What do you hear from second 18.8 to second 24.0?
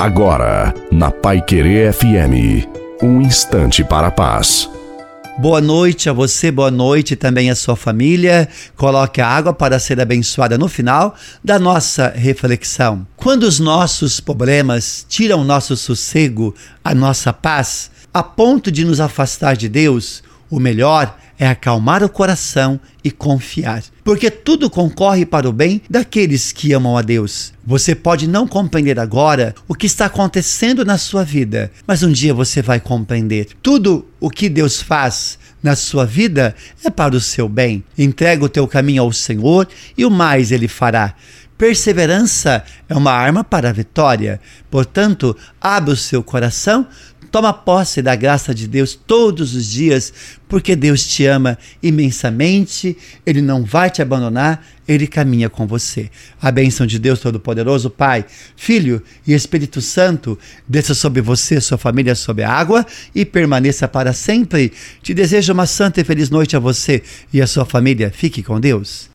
nos afastar de Deus, o melhor é acalmar o coração e confiar,